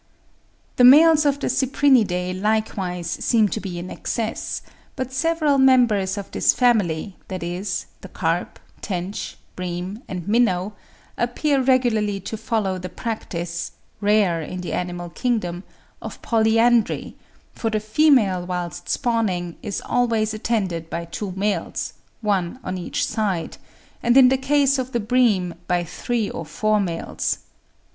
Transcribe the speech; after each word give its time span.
The 0.77 0.83
males 0.83 1.27
of 1.27 1.39
the 1.39 1.45
Cyprinidae 1.47 2.33
likewise 2.33 3.07
seem 3.07 3.47
to 3.49 3.59
be 3.61 3.77
in 3.77 3.91
excess; 3.91 4.63
but 4.95 5.13
several 5.13 5.59
members 5.59 6.17
of 6.17 6.31
this 6.31 6.55
Family, 6.55 7.17
viz., 7.29 7.85
the 8.01 8.07
carp, 8.09 8.57
tench, 8.81 9.37
bream 9.55 10.01
and 10.07 10.27
minnow, 10.27 10.73
appear 11.19 11.61
regularly 11.61 12.19
to 12.21 12.35
follow 12.35 12.79
the 12.79 12.89
practice, 12.89 13.73
rare 13.99 14.41
in 14.41 14.61
the 14.61 14.73
animal 14.73 15.11
kingdom, 15.11 15.63
of 16.01 16.19
polyandry; 16.23 17.15
for 17.53 17.69
the 17.69 17.79
female 17.79 18.43
whilst 18.43 18.89
spawning 18.89 19.55
is 19.61 19.83
always 19.85 20.33
attended 20.33 20.89
by 20.89 21.05
two 21.05 21.31
males, 21.33 21.93
one 22.21 22.57
on 22.63 22.75
each 22.79 23.05
side, 23.05 23.57
and 24.01 24.17
in 24.17 24.29
the 24.29 24.37
case 24.39 24.79
of 24.79 24.93
the 24.93 24.99
bream 24.99 25.53
by 25.67 25.83
three 25.83 26.27
or 26.27 26.43
four 26.43 26.79
males. 26.79 27.37